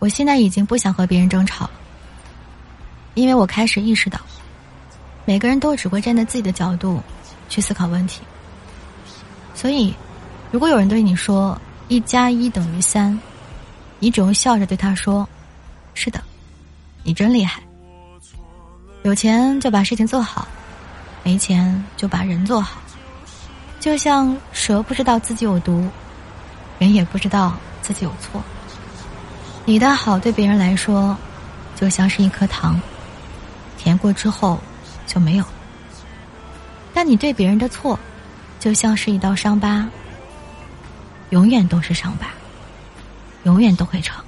[0.00, 1.70] 我现在已经不想和别人争吵了，
[3.14, 4.18] 因为我开始意识到，
[5.26, 7.00] 每个人都只会站在自己的角度
[7.48, 8.22] 去思考问题。
[9.54, 9.94] 所以，
[10.50, 11.56] 如果有人对你说
[11.88, 13.16] “一加一等于三”，
[14.00, 15.28] 你只用笑着对他说
[15.92, 16.18] ：“是的，
[17.04, 17.62] 你真厉害。”
[19.04, 20.48] 有钱就把事情做好，
[21.22, 22.80] 没钱就把人做好。
[23.78, 25.86] 就像蛇不知道自己有毒，
[26.78, 28.42] 人也不知道自己有错。
[29.64, 31.16] 你的好对别人来说，
[31.76, 32.80] 就像是一颗糖，
[33.78, 34.58] 甜过之后
[35.06, 35.44] 就没有；
[36.92, 37.98] 但你对别人的错，
[38.58, 39.86] 就像是一道伤疤，
[41.30, 42.26] 永远都是伤疤，
[43.44, 44.24] 永远都会疼。